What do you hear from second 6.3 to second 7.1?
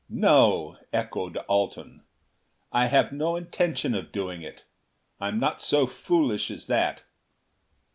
as that."